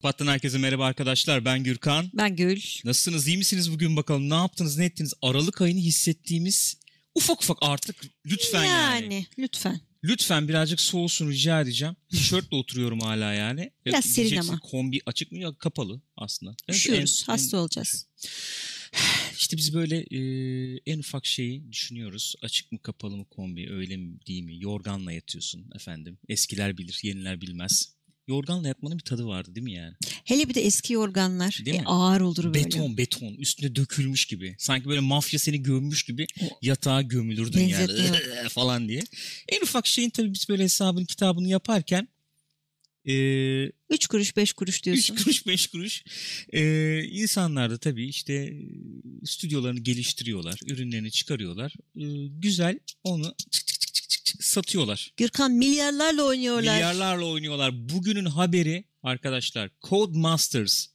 [0.00, 1.44] Pattan herkese merhaba arkadaşlar.
[1.44, 2.10] Ben Gürkan.
[2.14, 2.60] Ben Gül.
[2.84, 3.28] Nasılsınız?
[3.28, 4.30] İyi misiniz bugün bakalım?
[4.30, 4.78] Ne yaptınız?
[4.78, 5.14] Ne ettiniz?
[5.22, 6.76] Aralık ayını hissettiğimiz
[7.14, 9.14] ufak ufak artık lütfen yani.
[9.14, 9.80] Yani lütfen.
[10.04, 11.96] Lütfen birazcık soğusun rica edeceğim.
[12.10, 13.70] Tişörtle oturuyorum hala yani.
[13.86, 14.60] Biraz serin Diyeceksin, ama.
[14.60, 15.38] Kombi açık mı?
[15.38, 16.56] Ya kapalı aslında.
[16.68, 17.24] Evet, Üşüyoruz.
[17.28, 18.06] en- hasta en- olacağız.
[19.38, 20.20] İşte biz böyle e,
[20.86, 22.34] en ufak şeyi düşünüyoruz.
[22.42, 24.62] Açık mı kapalı mı kombi öyle mi değil mi?
[24.62, 26.18] Yorganla yatıyorsun efendim.
[26.28, 27.94] Eskiler bilir yeniler bilmez.
[28.30, 29.94] Yorganla yatmanın bir tadı vardı değil mi yani?
[30.24, 31.60] Hele bir de eski yorganlar.
[31.64, 31.86] Değil e, mi?
[31.86, 32.64] ağır olur böyle.
[32.64, 34.56] Beton beton üstüne dökülmüş gibi.
[34.58, 36.26] Sanki böyle mafya seni gömmüş gibi
[36.62, 39.02] yatağa gömülürdün yani Benzetme falan diye.
[39.48, 42.08] En ufak şeyin tabii biz böyle hesabını kitabını yaparken
[43.08, 43.14] e,
[43.90, 45.16] Üç kuruş beş kuruş 3 diyorsun.
[45.16, 46.04] kuruş 5 kuruş
[46.52, 48.52] e, insanlar da tabii işte e,
[49.26, 50.60] stüdyolarını geliştiriyorlar.
[50.66, 51.74] Ürünlerini çıkarıyorlar.
[51.96, 53.79] E, güzel onu tık tık
[54.40, 55.12] satıyorlar.
[55.16, 56.74] Gürkan milyarlarla oynuyorlar.
[56.74, 57.88] Milyarlarla oynuyorlar.
[57.88, 60.86] Bugünün haberi arkadaşlar Codemasters.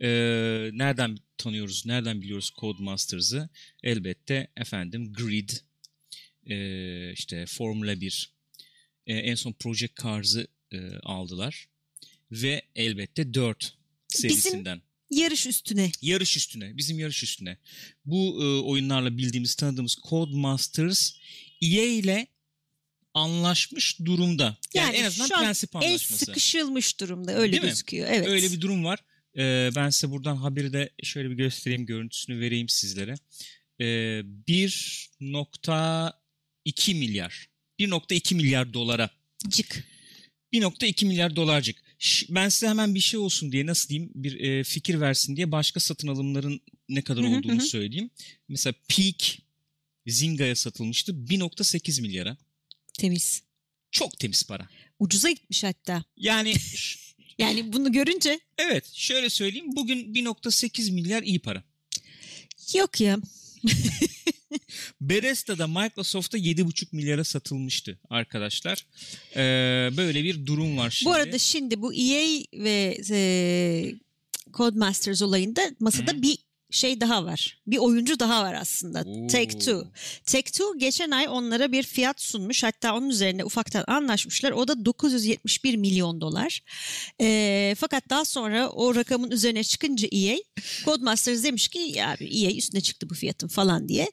[0.00, 3.48] Ee, nereden tanıyoruz, nereden biliyoruz Codemasters'ı?
[3.82, 5.50] Elbette efendim Grid,
[6.46, 8.32] ee, işte Formula 1,
[9.06, 11.68] ee, en son Project Cars'ı ee, aldılar.
[12.32, 13.74] Ve elbette 4
[14.08, 14.82] serisinden.
[15.10, 15.92] Yarış üstüne.
[16.02, 17.56] Yarış üstüne, bizim yarış üstüne.
[18.04, 21.12] Bu e, oyunlarla bildiğimiz, tanıdığımız Codemasters
[21.62, 22.26] EA ile
[23.16, 24.56] anlaşmış durumda.
[24.74, 26.24] Yani, Yani en azından şu an prensip El anlaşması.
[26.24, 27.34] sıkışılmış durumda.
[27.34, 27.68] Öyle Değil mi?
[27.68, 28.08] gözüküyor.
[28.10, 28.28] Evet.
[28.28, 28.98] Öyle bir durum var.
[29.38, 33.14] Ee, ben size buradan haberi de şöyle bir göstereyim, görüntüsünü vereyim sizlere.
[33.80, 33.84] Ee,
[34.48, 37.48] 1.2 milyar.
[37.78, 39.10] 1.2 milyar dolara.
[39.48, 39.84] Cık.
[40.52, 41.76] 1.2 milyar dolarcık.
[42.28, 45.80] Ben size hemen bir şey olsun diye nasıl diyeyim bir e, fikir versin diye başka
[45.80, 48.10] satın alımların ne kadar olduğunu söyleyeyim.
[48.48, 49.38] Mesela Peak
[50.06, 52.36] Zinga'ya satılmıştı 1.8 milyara.
[52.96, 53.42] Temiz.
[53.90, 54.68] Çok temiz para.
[54.98, 56.04] Ucuza gitmiş hatta.
[56.16, 56.54] Yani
[57.38, 61.62] Yani bunu görünce evet şöyle söyleyeyim bugün 1.8 milyar iyi para.
[62.74, 63.18] yok ya.
[65.00, 68.86] Bethesda'da Microsoft'a 7.5 milyara satılmıştı arkadaşlar.
[69.36, 71.10] Ee, böyle bir durum var şimdi.
[71.10, 73.94] Bu arada şimdi bu EA ve e,
[74.52, 76.22] Codemasters olayında masada Hı.
[76.22, 76.38] bir
[76.70, 77.58] şey daha var.
[77.66, 79.02] Bir oyuncu daha var aslında.
[79.06, 79.26] Oo.
[79.26, 79.86] Take Two.
[80.26, 82.62] Take Two geçen ay onlara bir fiyat sunmuş.
[82.62, 84.52] Hatta onun üzerine ufaktan anlaşmışlar.
[84.52, 86.60] O da 971 milyon dolar.
[87.20, 90.36] E, fakat daha sonra o rakamın üzerine çıkınca EA,
[90.84, 94.10] Codemasters demiş ki ya EA üstüne çıktı bu fiyatın falan diye.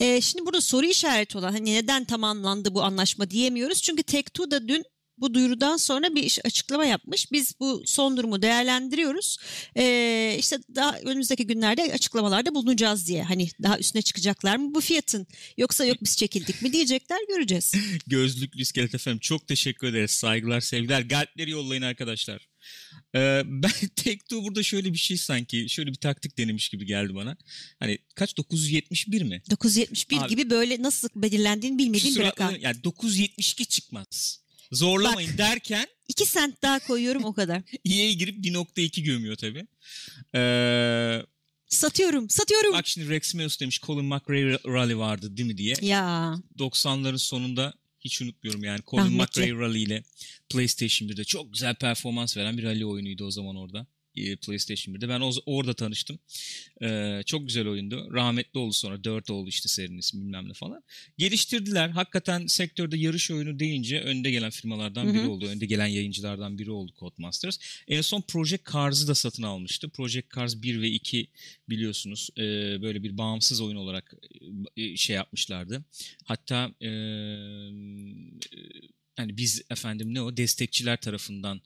[0.00, 3.82] E, şimdi burada soru işareti olan hani neden tamamlandı bu anlaşma diyemiyoruz.
[3.82, 4.84] Çünkü Take Two da dün
[5.18, 7.32] bu duyurudan sonra bir açıklama yapmış.
[7.32, 9.38] Biz bu son durumu değerlendiriyoruz.
[9.76, 13.22] Ee, işte daha önümüzdeki günlerde açıklamalarda bulunacağız diye.
[13.22, 15.26] Hani daha üstüne çıkacaklar mı bu fiyatın?
[15.56, 17.74] Yoksa yok biz çekildik mi diyecekler göreceğiz.
[18.06, 20.10] Gözlüklü iskelet efendim çok teşekkür ederiz.
[20.10, 21.00] Saygılar sevgiler.
[21.00, 22.48] Galpleri yollayın arkadaşlar.
[23.14, 27.36] Ee, ben Take-Two burada şöyle bir şey sanki şöyle bir taktik denemiş gibi geldi bana.
[27.78, 29.42] Hani kaç 971 mi?
[29.50, 32.54] 971 Abi- gibi böyle nasıl belirlendiğini bilmediğim bir rakam.
[32.60, 34.45] Yani 972 çıkmaz.
[34.72, 37.62] Zorlamayın derken 2 sent daha koyuyorum o kadar.
[37.84, 39.66] EA girip 1.2 gömüyor tabii.
[40.34, 41.22] Ee,
[41.68, 42.72] Satıyorum, satıyorum.
[42.72, 45.74] bak şimdi Rex Meus demiş Colin McRae Rally vardı değil mi diye.
[45.82, 49.40] Ya 90'ların sonunda hiç unutmuyorum yani Colin Rahmetli.
[49.42, 50.02] McRae Rally ile
[50.50, 53.86] PlayStation 1'de çok güzel performans veren bir rally oyunuydu o zaman orada.
[54.16, 55.08] E, PlayStation 1'de.
[55.08, 56.18] Ben o, orada tanıştım.
[56.82, 58.08] Ee, çok güzel oyundu.
[58.12, 59.04] Rahmetli oldu sonra.
[59.04, 60.82] 4 oldu işte serinin ismi bilmem ne falan.
[61.18, 61.88] Geliştirdiler.
[61.88, 65.46] Hakikaten sektörde yarış oyunu deyince önde gelen firmalardan biri oldu.
[65.46, 67.58] Önde gelen yayıncılardan biri oldu Codemasters.
[67.88, 69.88] En son Project Cars'ı da satın almıştı.
[69.88, 71.26] Project Cars 1 ve 2
[71.68, 72.42] biliyorsunuz e,
[72.82, 74.14] böyle bir bağımsız oyun olarak
[74.76, 75.84] e, şey yapmışlardı.
[76.24, 76.90] Hatta e,
[79.18, 81.60] yani biz efendim ne o destekçiler tarafından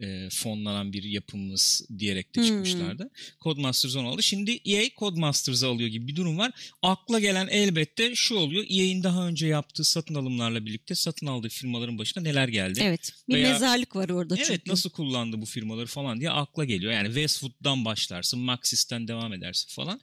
[0.00, 2.46] e, fonlanan bir yapımız diyerek de Hmm.
[2.48, 3.10] çıkmışlardı.
[3.40, 4.22] Codemasters onu aldı.
[4.22, 6.52] Şimdi EA Codemasters'ı alıyor gibi bir durum var.
[6.82, 8.64] Akla gelen elbette şu oluyor.
[8.68, 12.80] EA'in daha önce yaptığı satın alımlarla birlikte satın aldığı firmaların başına neler geldi?
[12.82, 14.70] evet bir Veya- mezarlık var orada Evet çünkü.
[14.70, 16.92] nasıl kullandı bu firmaları falan diye akla geliyor.
[16.92, 20.00] Yani Westwood'dan başlarsın, Maxis'ten devam edersin falan.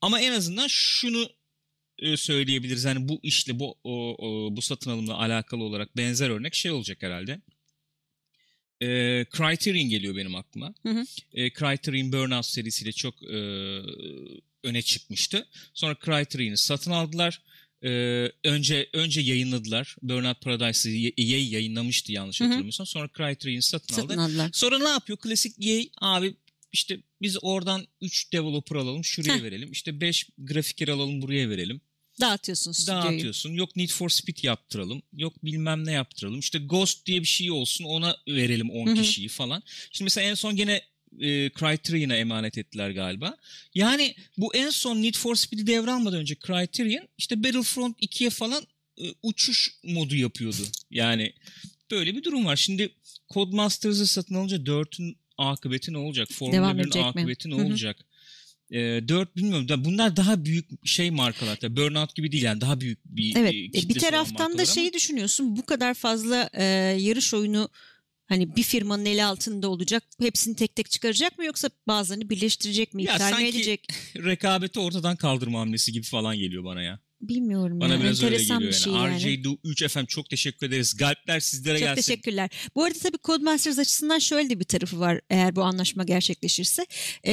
[0.00, 1.28] Ama en azından şunu
[2.16, 2.84] söyleyebiliriz.
[2.84, 7.02] Yani bu işle bu o, o, bu satın alımla alakalı olarak benzer örnek şey olacak
[7.02, 7.40] herhalde.
[8.80, 8.86] E,
[9.36, 10.74] Criterion geliyor benim aklıma.
[10.82, 11.04] Hı hı.
[11.32, 13.36] E, Criterion Burnout serisiyle çok e,
[14.64, 15.46] öne çıkmıştı.
[15.74, 17.42] Sonra Criterion'ı satın aldılar.
[17.84, 17.88] E,
[18.44, 19.96] önce önce yayınladılar.
[20.02, 22.86] Burnout Paradise'ı EA yayınlamıştı yanlış hatırlamıyorsam.
[22.86, 24.22] Sonra Criterion'ı satın, Satın aldı.
[24.22, 24.50] aldılar.
[24.52, 25.18] Sonra ne yapıyor?
[25.18, 26.34] Klasik EA abi
[26.74, 29.42] işte biz oradan 3 developer alalım şuraya Heh.
[29.42, 29.72] verelim.
[29.72, 31.80] İşte 5 grafiker alalım buraya verelim.
[32.20, 33.02] Dağıtıyorsun stüdyoyu.
[33.02, 33.52] Dağıtıyorsun.
[33.52, 35.02] Yok Need for Speed yaptıralım.
[35.12, 36.38] Yok bilmem ne yaptıralım.
[36.38, 38.94] İşte Ghost diye bir şey olsun ona verelim 10 Hı hı.
[38.94, 39.62] kişiyi falan.
[39.92, 40.82] Şimdi mesela en son gene
[41.20, 43.36] e, Criterion'a emanet ettiler galiba.
[43.74, 48.66] Yani bu en son Need for Speed'i devralmadan önce Criterion işte Battlefront 2'ye falan
[48.98, 50.62] e, uçuş modu yapıyordu.
[50.90, 51.32] Yani
[51.90, 52.56] böyle bir durum var.
[52.56, 52.90] Şimdi
[53.34, 56.28] Codemasters'ı satın alınca 4'ün akıbeti ne olacak?
[56.32, 57.96] Formula 1'in akıbeti ne olacak?
[58.70, 58.78] E,
[59.08, 59.84] 4 bilmiyorum.
[59.84, 61.56] Bunlar daha büyük şey markalar.
[61.56, 63.52] Tabii Burnout gibi değil yani daha büyük bir Evet.
[63.54, 64.92] e, bir taraftan da şeyi ama...
[64.92, 65.56] düşünüyorsun.
[65.56, 66.64] Bu kadar fazla e,
[66.98, 67.68] yarış oyunu
[68.26, 70.02] Hani bir firmanın eli altında olacak.
[70.20, 73.02] Hepsini tek tek çıkaracak mı yoksa bazılarını birleştirecek mi?
[73.02, 73.88] İptal mi edecek?
[74.16, 76.98] rekabeti ortadan kaldırma hamlesi gibi falan geliyor bana ya.
[77.28, 78.00] Bilmiyorum Bana ya.
[78.00, 79.22] biraz Enteresan öyle bir geliyor şey yani.
[79.22, 79.58] yani.
[79.64, 80.96] RJ3 efendim çok teşekkür ederiz.
[80.96, 81.94] Galpler sizlere çok gelsin.
[81.94, 82.50] Çok teşekkürler.
[82.74, 86.86] Bu arada tabii Codemasters açısından şöyle de bir tarafı var eğer bu anlaşma gerçekleşirse.
[87.26, 87.32] Ee,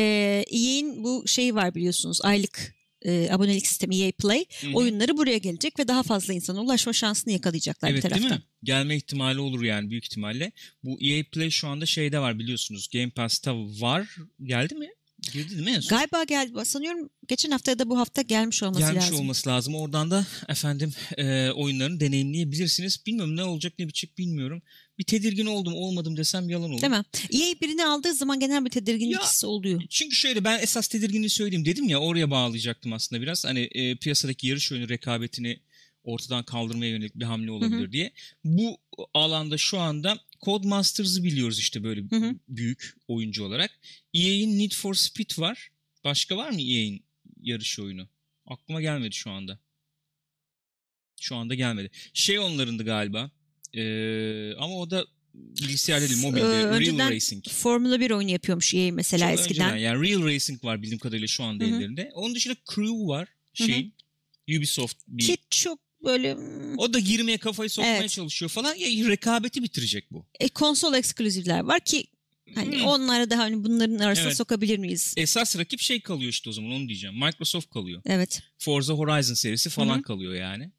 [0.52, 4.74] EA'in bu şeyi var biliyorsunuz aylık e, abonelik sistemi EA Play Hı-hı.
[4.74, 8.30] oyunları buraya gelecek ve daha fazla insana ulaşma şansını yakalayacaklar evet, bir taraftan.
[8.30, 8.46] Değil mi?
[8.64, 10.52] Gelme ihtimali olur yani büyük ihtimalle.
[10.84, 12.90] Bu EA Play şu anda şeyde var biliyorsunuz.
[12.94, 14.16] Game Pass'ta var.
[14.44, 14.90] Geldi mi?
[15.22, 15.98] Girdi değil mi en son?
[15.98, 16.66] Galiba geldi.
[16.66, 19.10] Sanıyorum geçen hafta ya da bu hafta gelmiş olması gelmiş lazım.
[19.10, 19.76] Gelmiş olması lazım.
[19.76, 23.06] Oradan da efendim e, oyunlarını deneyimleyebilirsiniz.
[23.06, 24.62] Bilmiyorum ne olacak ne bitecek bilmiyorum.
[24.98, 26.82] Bir tedirgin oldum olmadım desem yalan olur.
[26.82, 27.04] Değil mi?
[27.32, 29.82] EA birini aldığı zaman genel bir tedirginlik ya, hissi oluyor.
[29.90, 33.46] Çünkü şöyle ben esas tedirginliği söyleyeyim dedim ya oraya bağlayacaktım aslında biraz.
[33.46, 35.60] Hani e, piyasadaki yarış oyunu rekabetini
[36.04, 37.92] ortadan kaldırmaya yönelik bir hamle olabilir hı hı.
[37.92, 38.12] diye.
[38.44, 38.78] Bu
[39.14, 42.36] alanda şu anda Codemasters'ı biliyoruz işte böyle hı hı.
[42.48, 43.72] büyük oyuncu olarak.
[44.14, 45.72] EA'in Need for Speed var.
[46.04, 47.06] Başka var mı EA'in
[47.42, 48.08] yarış oyunu?
[48.46, 49.60] Aklıma gelmedi şu anda.
[51.22, 51.92] Şu anda gelmedi.
[52.14, 53.32] Şey onlarındı galiba.
[53.74, 56.42] Ee, ama o da bilgisayar değil mobilde.
[56.42, 57.48] Ee, Real Racing.
[57.48, 59.70] Formula 1 oyunu yapıyormuş EA mesela Çok eskiden.
[59.70, 59.78] Önceden.
[59.78, 61.76] Yani Real Racing var bildiğim kadarıyla şu anda Hı-hı.
[61.76, 62.12] ellerinde.
[62.14, 63.28] Onun dışında Crew var.
[63.54, 63.92] Şey
[64.50, 65.24] Ubisoft bir.
[65.24, 66.38] Ki çok böyle...
[66.78, 68.10] O da girmeye kafayı sokmaya evet.
[68.10, 68.76] çalışıyor falan.
[68.76, 70.26] Ya rekabeti bitirecek bu.
[70.40, 72.06] E, konsol ekskluzivler var ki
[72.56, 72.86] Hani hmm.
[72.86, 74.38] onlara da hani bunların arasına evet.
[74.38, 75.14] sokabilir miyiz?
[75.18, 77.16] Esas rakip şey kalıyor işte o zaman onu diyeceğim.
[77.16, 78.02] Microsoft kalıyor.
[78.06, 78.42] Evet.
[78.60, 80.02] Forza Horizon serisi falan Hı-hı.
[80.02, 80.72] kalıyor yani.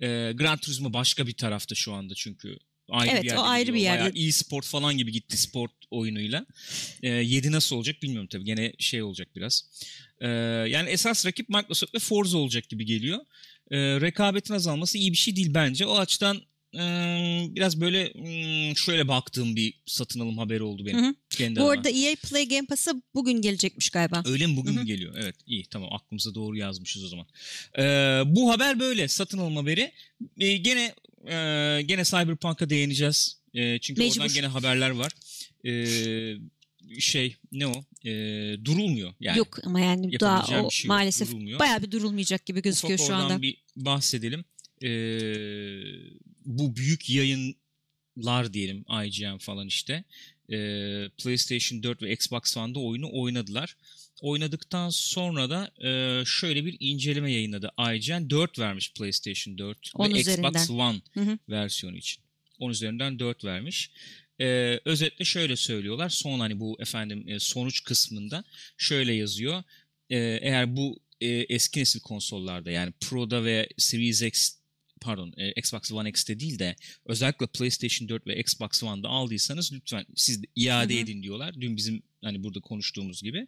[0.00, 2.58] Ee, Gran Turismo başka bir tarafta şu anda çünkü.
[2.88, 4.00] Ayrı evet bir yerde o ayrı bir yerde.
[4.00, 6.46] Bayağı e-sport falan gibi gitti sport oyunuyla.
[7.02, 8.44] Ee, 7 nasıl olacak bilmiyorum tabii.
[8.44, 9.64] Gene şey olacak biraz.
[10.20, 10.28] Ee,
[10.68, 13.18] yani esas rakip Microsoft ve Forza olacak gibi geliyor
[13.70, 15.86] e, rekabetin azalması iyi bir şey değil bence.
[15.86, 16.40] O açıdan
[16.74, 16.80] e,
[17.50, 18.12] biraz böyle
[18.74, 21.04] şöyle baktığım bir satın alım haberi oldu benim.
[21.04, 21.14] Hı hı.
[21.30, 24.22] Kendi Bu arada EA Play Game Pass'a bugün gelecekmiş galiba.
[24.26, 24.80] Öyle mi bugün hı hı.
[24.80, 25.14] mü geliyor?
[25.18, 27.26] Evet iyi tamam aklımıza doğru yazmışız o zaman.
[27.78, 27.82] E,
[28.36, 29.92] bu haber böyle satın alım haberi.
[30.38, 30.94] E, gene
[31.26, 33.36] e, gene Cyberpunk'a değineceğiz.
[33.54, 34.20] E, çünkü Mecbur.
[34.20, 35.12] oradan gene haberler var.
[35.64, 35.72] E,
[36.98, 38.10] şey ne o e,
[38.64, 39.38] durulmuyor yani.
[39.38, 41.58] Yok ama yani daha o şey maalesef durulmuyor.
[41.58, 43.42] bayağı bir durulmayacak gibi gözüküyor Ufak şu anda.
[43.42, 44.44] bir bahsedelim.
[44.82, 44.88] E,
[46.44, 50.04] bu büyük yayınlar diyelim IGN falan işte
[50.52, 50.58] e,
[51.18, 53.76] PlayStation 4 ve Xbox One'da oyunu oynadılar.
[54.22, 57.70] Oynadıktan sonra da e, şöyle bir inceleme yayınladı.
[57.94, 60.48] IGN 4 vermiş PlayStation 4 On ve üzerinden.
[60.48, 61.38] Xbox One hı hı.
[61.48, 62.22] versiyonu için.
[62.58, 63.90] 10 üzerinden 4 vermiş.
[64.40, 66.08] Ee, özetle şöyle söylüyorlar.
[66.08, 68.44] Son hani bu efendim e, sonuç kısmında
[68.78, 69.62] şöyle yazıyor.
[70.10, 74.55] Ee, eğer bu e, eski nesil konsollarda yani Pro'da ve Series X
[75.00, 76.76] pardon e, Xbox One X'te değil de
[77.06, 81.02] özellikle PlayStation 4 ve Xbox One'da aldıysanız lütfen siz de iade Hı-hı.
[81.02, 81.60] edin diyorlar.
[81.60, 83.46] Dün bizim hani burada konuştuğumuz gibi.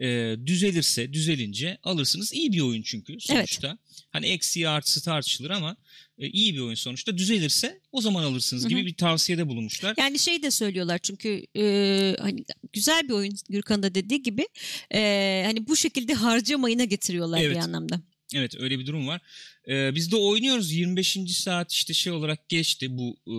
[0.00, 2.32] E, düzelirse düzelince alırsınız.
[2.32, 3.68] İyi bir oyun çünkü sonuçta.
[3.68, 4.04] Evet.
[4.10, 5.76] Hani eksiği artısı tartışılır ama
[6.18, 7.18] e, iyi bir oyun sonuçta.
[7.18, 8.70] Düzelirse o zaman alırsınız Hı-hı.
[8.70, 9.94] gibi bir tavsiyede bulunmuşlar.
[9.98, 14.48] Yani şey de söylüyorlar çünkü e, hani güzel bir oyun Gürkan da dediği gibi
[14.94, 17.56] e, hani bu şekilde harcamayına getiriyorlar evet.
[17.56, 18.00] bir anlamda.
[18.34, 19.20] Evet öyle bir durum var.
[19.68, 21.18] Ee, biz de oynuyoruz 25.
[21.30, 23.34] saat işte şey olarak geçti bu e,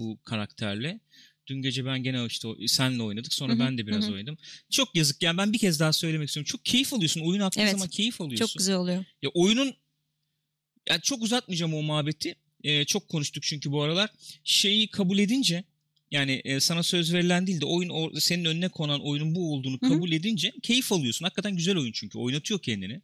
[0.00, 1.00] bu karakterle.
[1.46, 3.32] Dün gece ben gene işte senle oynadık.
[3.34, 4.12] Sonra Hı-hı, ben de biraz hı.
[4.12, 4.38] oynadım.
[4.70, 6.48] Çok yazık yani ben bir kez daha söylemek istiyorum.
[6.48, 7.20] Çok keyif alıyorsun.
[7.20, 8.46] Oyun aktığın evet, zaman keyif alıyorsun.
[8.46, 9.04] Çok güzel oluyor.
[9.22, 9.74] Ya oyunun
[10.88, 12.34] yani çok uzatmayacağım o muhabbeti.
[12.64, 14.10] Ee, çok konuştuk çünkü bu aralar.
[14.44, 15.64] Şeyi kabul edince
[16.10, 19.78] yani e, sana söz verilen değil de oyun o, senin önüne konan oyunun bu olduğunu
[19.78, 20.16] kabul Hı-hı.
[20.16, 21.24] edince keyif alıyorsun.
[21.24, 22.18] Hakikaten güzel oyun çünkü.
[22.18, 23.00] Oynatıyor kendini.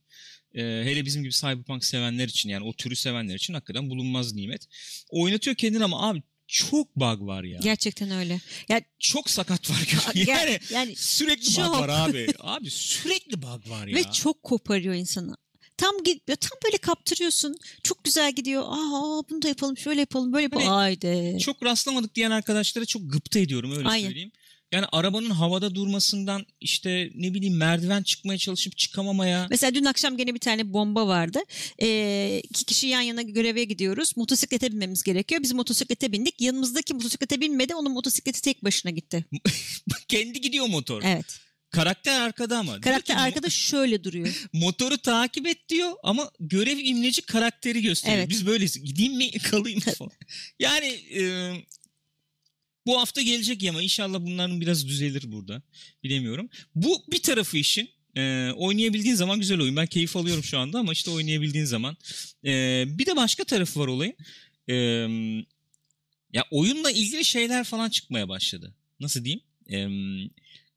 [0.54, 4.66] Ee, hele bizim gibi Cyberpunk sevenler için yani o türü sevenler için hakikaten bulunmaz nimet.
[5.10, 7.60] Oynatıyor kendini ama abi çok bug var ya.
[7.62, 8.40] Gerçekten öyle.
[8.68, 9.88] Ya çok sakat var.
[10.14, 11.66] Yani, yani sürekli çok.
[11.66, 12.26] bug var abi.
[12.38, 13.96] Abi sürekli bug var ya.
[13.96, 15.36] Ve çok koparıyor insanı.
[15.76, 17.56] Tam gidiyor, tam böyle kaptırıyorsun.
[17.82, 18.62] Çok güzel gidiyor.
[18.66, 20.66] Aa bunu da yapalım, şöyle yapalım, böyle yapalım.
[20.66, 21.38] Hani, Haydi.
[21.40, 24.06] Çok rastlamadık diyen arkadaşlara çok gıpta ediyorum öyle Aynen.
[24.06, 24.32] söyleyeyim.
[24.74, 29.46] Yani arabanın havada durmasından işte ne bileyim merdiven çıkmaya çalışıp çıkamamaya.
[29.50, 31.38] Mesela dün akşam gene bir tane bomba vardı.
[31.82, 34.16] Ee, iki kişi yan yana göreve gidiyoruz.
[34.16, 35.42] Motosiklete binmemiz gerekiyor.
[35.42, 36.40] Biz motosiklete bindik.
[36.40, 37.74] Yanımızdaki motosiklete binmedi.
[37.74, 39.24] Onun motosikleti tek başına gitti.
[40.08, 41.02] Kendi gidiyor motor.
[41.04, 41.40] Evet.
[41.70, 42.80] Karakter arkada ama.
[42.80, 44.46] Karakter ki, arkada şöyle duruyor.
[44.52, 48.18] motoru takip et diyor ama görev imleci karakteri gösteriyor.
[48.18, 48.30] Evet.
[48.30, 48.84] Biz böyleyiz.
[48.84, 50.12] Gideyim mi kalayım mı falan.
[50.58, 51.52] Yani e,
[52.86, 55.62] bu hafta gelecek ama inşallah bunların biraz düzelir burada.
[56.04, 56.48] Bilemiyorum.
[56.74, 57.90] Bu bir tarafı işin.
[58.16, 59.76] E, oynayabildiğin zaman güzel oyun.
[59.76, 61.96] Ben keyif alıyorum şu anda ama işte oynayabildiğin zaman.
[62.44, 64.14] E, bir de başka tarafı var olayın.
[64.68, 64.74] E,
[66.32, 68.74] ya oyunla ilgili şeyler falan çıkmaya başladı.
[69.00, 69.42] Nasıl diyeyim?
[69.70, 69.78] E,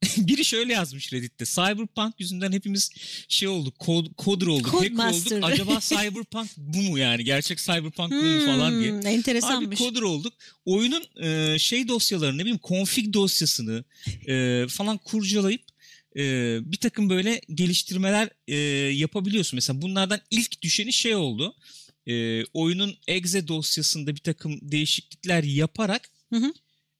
[0.16, 1.44] biri şöyle yazmış Reddit'te.
[1.44, 2.90] Cyberpunk yüzünden hepimiz
[3.28, 5.36] şey olduk, kod, coder olduk, hacker Codemaster.
[5.38, 5.44] olduk.
[5.50, 7.24] Acaba Cyberpunk bu mu yani?
[7.24, 8.90] Gerçek Cyberpunk bu mu falan diye.
[8.90, 9.78] Hmm, Abi enteresanmış.
[9.78, 10.32] coder olduk.
[10.64, 13.84] Oyunun e, şey dosyalarını ne bileyim config dosyasını
[14.28, 15.62] e, falan kurcalayıp
[16.16, 16.22] e,
[16.72, 18.56] bir takım böyle geliştirmeler e,
[18.94, 19.56] yapabiliyorsun.
[19.56, 21.54] Mesela bunlardan ilk düşeni şey oldu.
[22.06, 26.52] E, oyunun exe dosyasında bir takım değişiklikler yaparak Hı hı.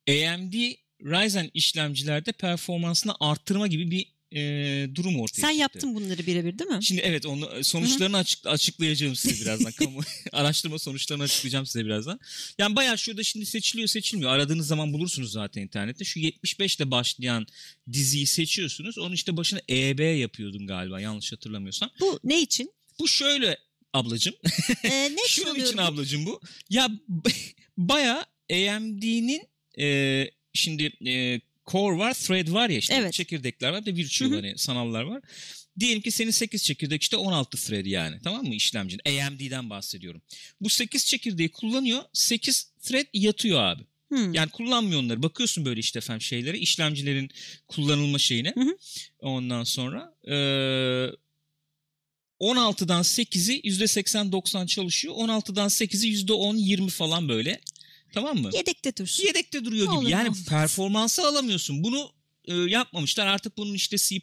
[0.09, 0.53] AMD
[1.03, 4.41] Ryzen işlemcilerde performansını arttırma gibi bir e,
[4.95, 5.61] durum ortaya Sen çıktı.
[5.61, 6.83] yaptın bunları birebir değil mi?
[6.83, 9.71] Şimdi evet onu sonuçlarını açık, açıklayacağım size birazdan.
[9.71, 10.01] Kamu
[10.31, 12.19] araştırma sonuçlarını açıklayacağım size birazdan.
[12.57, 14.31] Yani bayağı şurada şimdi seçiliyor seçilmiyor.
[14.31, 16.05] Aradığınız zaman bulursunuz zaten internette.
[16.05, 17.47] Şu 75 ile başlayan
[17.93, 18.97] diziyi seçiyorsunuz.
[18.97, 21.89] Onun işte başına EB yapıyordun galiba yanlış hatırlamıyorsam.
[21.99, 22.73] Bu ne için?
[22.99, 23.57] Bu şöyle
[23.93, 24.35] ablacım.
[24.83, 26.41] Ee, ne için Şunun için ablacım bu.
[26.69, 26.89] Ya
[27.77, 29.41] bayağı AMD'nin
[29.79, 29.85] e,
[30.53, 33.13] şimdi e, core var, thread var ya işte Evet.
[33.13, 35.21] çekirdekler var bir de virtual hani sanallar var.
[35.79, 39.01] Diyelim ki senin 8 çekirdek işte 16 thread yani tamam mı işlemcin?
[39.05, 40.21] AMD'den bahsediyorum.
[40.61, 43.83] Bu 8 çekirdeği kullanıyor 8 thread yatıyor abi.
[44.09, 44.33] Hmm.
[44.33, 45.23] Yani kullanmıyor onları.
[45.23, 47.29] Bakıyorsun böyle işte efendim şeylere işlemcilerin
[47.67, 48.53] kullanılma şeyine.
[48.55, 48.77] Hı hı.
[49.19, 50.35] Ondan sonra e,
[52.39, 55.13] 16'dan 8'i %80-90 çalışıyor.
[55.15, 57.61] 16'dan 8'i %10-20 falan böyle.
[58.13, 58.49] Tamam mı?
[58.53, 59.23] Yedekte dursun.
[59.23, 59.99] Yedekte duruyor Ne gibi.
[59.99, 61.83] olur yani performansı alamıyorsun.
[61.83, 62.11] Bunu
[62.45, 63.27] e, yapmamışlar.
[63.27, 64.19] Artık bunun işte C++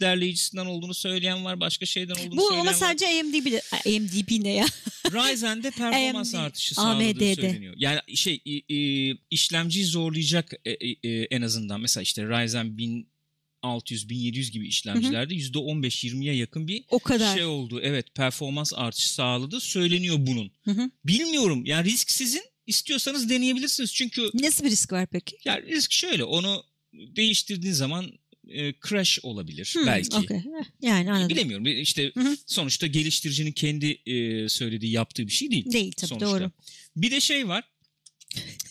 [0.00, 1.60] derleyicisinden olduğunu söyleyen var.
[1.60, 2.76] Başka şeyden olduğunu Bu söyleyen ama var.
[2.76, 3.62] sadece AMD bilir.
[3.72, 4.66] Ay, AMD ne ya?
[5.12, 7.74] Ryzen'de performans AMD, artışı sağladığı söyleniyor.
[7.78, 10.70] Yani şey e, e, işlemciyi zorlayacak e,
[11.08, 11.80] e, en azından.
[11.80, 17.34] Mesela işte Ryzen 1600 1700 gibi işlemcilerde %15-20'ye yakın bir O kadar.
[17.34, 17.80] şey oldu.
[17.82, 19.60] Evet performans artışı sağladı.
[19.60, 20.50] Söyleniyor bunun.
[20.64, 20.90] Hı hı.
[21.04, 21.64] Bilmiyorum.
[21.64, 22.42] Yani risk sizin.
[22.68, 23.94] İstiyorsanız deneyebilirsiniz.
[23.94, 25.36] Çünkü Nasıl bir risk var peki?
[25.44, 26.24] yani risk şöyle.
[26.24, 28.12] Onu değiştirdiğin zaman
[28.48, 30.16] e, crash olabilir Hmm, belki.
[30.16, 30.36] okey.
[30.36, 31.28] Heh, Yani anladım.
[31.28, 31.66] Bilemiyorum.
[31.66, 32.36] İşte Hı hı.
[32.46, 35.72] sonuçta geliştiricinin kendi e, söylediği yaptığı bir şey değil.
[35.72, 36.26] Değil tabii sonuçta.
[36.26, 36.50] doğru.
[36.96, 37.64] Bir de şey var.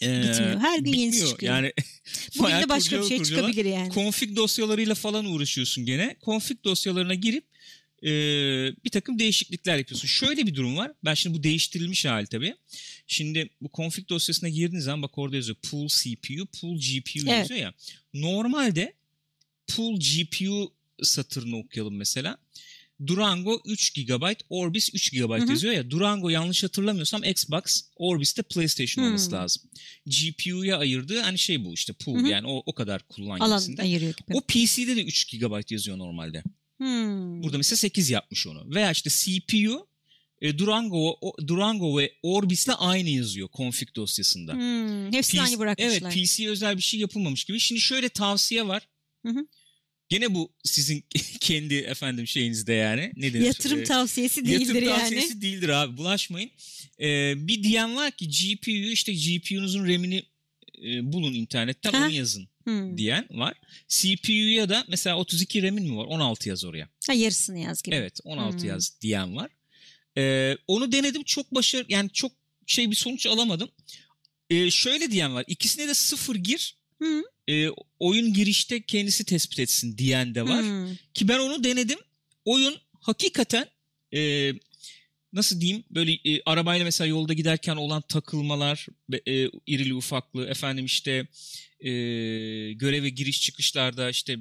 [0.01, 0.59] Ee, Bitmiyor.
[0.59, 1.53] Her gün yenisi çıkıyor.
[1.55, 1.73] Yani
[2.39, 3.93] Bugün de başka bir şey kurcala çıkabilir yani.
[3.93, 6.15] Config dosyalarıyla falan uğraşıyorsun gene.
[6.25, 7.43] Config dosyalarına girip
[8.03, 8.09] e,
[8.85, 10.07] bir takım değişiklikler yapıyorsun.
[10.07, 10.91] Şöyle bir durum var.
[11.05, 12.55] Ben şimdi bu değiştirilmiş hali tabii.
[13.07, 17.27] Şimdi bu config dosyasına girdiğiniz zaman bak orada yazıyor pool CPU, pool GPU Evet.
[17.39, 17.73] yazıyor ya.
[18.13, 18.93] Normalde
[19.67, 20.73] pool GPU
[21.03, 22.37] satırını okuyalım mesela.
[23.07, 25.49] Durango 3 GB, Orbis 3 GB Hı hı.
[25.49, 25.91] yazıyor ya.
[25.91, 29.09] Durango yanlış hatırlamıyorsam Xbox, Orbis de PlayStation Hmm.
[29.09, 29.63] olması lazım.
[30.05, 32.27] GPU'ya ayırdığı hani şey bu işte pool Hı hı.
[32.27, 34.37] yani o, o kadar kullan Alan ayırıyor gibi.
[34.37, 36.43] O PC'de de 3 GB yazıyor normalde.
[36.77, 37.43] Hmm.
[37.43, 38.75] Burada mesela 8 yapmış onu.
[38.75, 39.87] Veya işte CPU
[40.41, 44.53] e, Durango, o, Durango ve Orbis'le aynı yazıyor config dosyasında.
[44.53, 45.13] Hmm.
[45.13, 45.91] Hepsini PC aynı bırakmışlar.
[46.11, 47.59] Evet PC özel bir şey yapılmamış gibi.
[47.59, 48.87] Şimdi şöyle tavsiye var.
[49.25, 49.47] Hı hı.
[50.09, 51.05] Gene bu sizin
[51.39, 53.11] kendi efendim şeyinizde yani.
[53.15, 53.45] Ne denir?
[53.45, 54.99] Yatırım Ee, tavsiyesi değildir Yatırım yani.
[54.99, 56.51] tavsiyesi değildir abi bulaşmayın.
[57.01, 60.23] Ee, bir diyen var ki GPU'yu işte GPU'nuzun RAM'ini
[60.85, 62.05] e, bulun internetten Ha.
[62.05, 62.97] onu yazın Hmm.
[62.97, 63.53] diyen var.
[63.87, 66.05] CPU'ya da mesela 32 RAM'in mi var?
[66.05, 66.89] 16 yaz oraya.
[67.07, 67.95] Ha, yarısını yaz gibi.
[67.95, 68.67] Evet 16 Hmm.
[68.69, 69.51] yaz diyen var.
[70.17, 72.31] Ee, onu denedim çok başarı yani çok
[72.65, 73.69] şey bir sonuç alamadım.
[74.49, 77.23] Ee, şöyle diyen var ikisine de sıfır gir Hı.
[77.47, 77.69] e,
[77.99, 80.61] oyun girişte kendisi tespit etsin diyen de var.
[80.61, 80.95] Hmm.
[81.13, 81.99] Ki ben onu denedim.
[82.45, 83.65] Oyun hakikaten
[84.13, 84.51] e,
[85.33, 91.27] nasıl diyeyim böyle e, arabayla mesela yolda giderken olan takılmalar e, irili ufaklı efendim işte
[91.79, 91.89] e,
[92.73, 94.37] göreve giriş çıkışlarda işte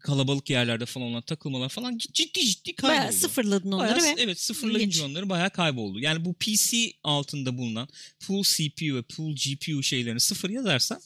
[0.00, 2.98] kalabalık yerlerde falan olan takılmalar falan ciddi ciddi kayboldu.
[2.98, 6.00] Bayağı sıfırladın onları Bayağı, ve evet sıfırlayınca onları bayağı kayboldu.
[6.00, 7.88] Yani bu PC altında bulunan
[8.26, 11.00] pool CPU ve pool GPU şeylerini sıfır yazarsan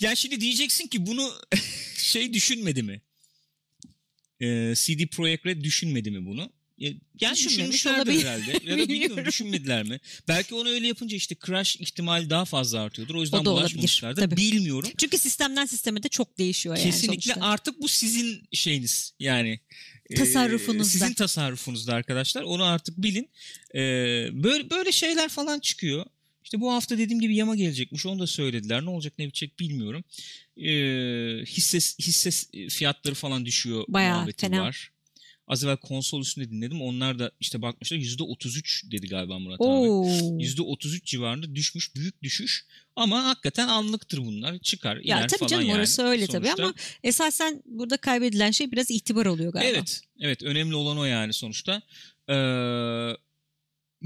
[0.00, 1.32] yani şimdi diyeceksin ki bunu
[1.96, 3.02] şey düşünmedi mi?
[4.40, 6.52] Ee, CD Projekt Red düşünmedi mi bunu?
[6.82, 6.86] E,
[7.20, 8.60] Yani düşünmüşlerdir herhalde.
[8.70, 10.00] Ya da bilmiyorum düşünmediler mi?
[10.28, 13.14] Belki onu öyle yapınca işte crash ihtimali daha fazla artıyordur.
[13.14, 14.22] O yüzden O da olabilir, bulaşmamışlardır.
[14.22, 14.36] tabii.
[14.36, 14.90] Bilmiyorum.
[14.98, 19.60] çünkü sistemden sisteme de çok değişiyor yani Kesinlikle artık bu sizin şeyiniz yani.
[20.10, 20.84] e, Tasarrufunuzda.
[20.90, 22.42] sizin tasarrufunuzda arkadaşlar.
[22.42, 23.30] Onu artık bilin.
[23.74, 23.78] E,
[24.32, 26.06] böyle böyle şeyler falan çıkıyor.
[26.44, 28.06] İşte bu hafta dediğim gibi yama gelecekmiş.
[28.06, 28.84] Onu da söylediler.
[28.84, 30.04] Ne olacak ne bitecek bilmiyorum.
[30.56, 32.30] Ee, hisse, hisse
[32.68, 34.60] fiyatları falan düşüyor Bayağı fena.
[34.62, 34.90] var.
[35.46, 36.82] Az evvel konsol üstünde dinledim.
[36.82, 39.66] Onlar da işte bakmışlar %33 dedi galiba Murat abi.
[39.68, 40.04] Oo.
[40.38, 41.94] %33 civarında düşmüş.
[41.96, 42.66] Büyük düşüş.
[42.96, 44.58] Ama hakikaten anlıktır bunlar.
[44.58, 45.78] Çıkar, iner Ya tabii falan canım yani.
[45.78, 49.68] orası öyle tabii Sonuçta- ama esasen burada kaybedilen şey biraz itibar oluyor galiba.
[49.70, 50.00] Evet.
[50.20, 50.42] Evet.
[50.42, 51.82] Önemli olan o yani sonuçta.
[52.28, 52.34] Ee,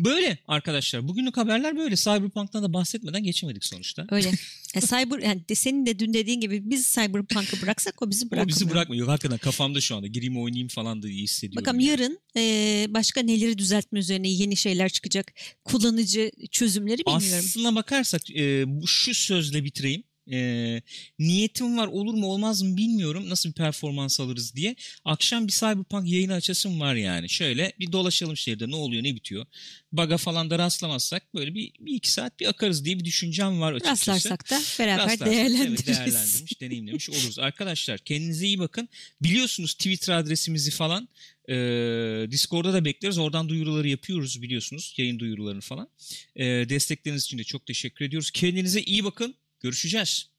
[0.05, 1.09] böyle arkadaşlar.
[1.09, 1.97] Bugünlük haberler böyle.
[1.97, 4.07] Cyberpunk'tan da bahsetmeden geçemedik sonuçta.
[4.11, 4.31] Öyle.
[4.75, 8.31] E, cyber yani de senin de dün dediğin gibi biz Cyberpunk'ı bıraksak o bizi O
[8.31, 8.49] bırakmıyor.
[8.49, 9.01] bizi bırakmıyor.
[9.01, 10.07] Yok, Hakikaten kafamda şu anda.
[10.07, 11.61] Gireyim oynayayım falan da iyi hissediyorum.
[11.63, 11.91] Bakalım yani.
[11.91, 15.33] yarın e, başka neleri düzeltme üzerine yeni şeyler çıkacak.
[15.65, 17.45] Kullanıcı çözümleri bilmiyorum.
[17.47, 20.03] Aslına bakarsak e, bu şu sözle bitireyim.
[20.33, 20.83] E,
[21.19, 23.29] niyetim var olur mu olmaz mı bilmiyorum.
[23.29, 24.77] Nasıl bir performans alırız diye.
[25.05, 27.29] Akşam bir Cyberpunk yayını açasım var yani.
[27.29, 29.47] Şöyle bir dolaşalım şehirde ne oluyor ne bitiyor.
[29.93, 33.73] Baga falan da rastlamazsak böyle bir, bir iki saat bir akarız diye bir düşüncem var
[33.73, 34.11] açıkçası.
[34.11, 35.87] Rastlarsak da beraber Rastlarsak, evet, değerlendiririz.
[35.87, 37.39] değerlendirmiş, deneyimlemiş oluruz.
[37.49, 38.89] Arkadaşlar kendinize iyi bakın.
[39.23, 41.09] Biliyorsunuz Twitter adresimizi falan.
[41.49, 43.19] Ee, Discord'da da bekleriz.
[43.19, 44.95] Oradan duyuruları yapıyoruz biliyorsunuz.
[44.97, 45.89] Yayın duyurularını falan.
[46.37, 48.31] Ee, destekleriniz için de çok teşekkür ediyoruz.
[48.31, 49.35] Kendinize iyi bakın.
[49.61, 50.31] Görüşeceğiz.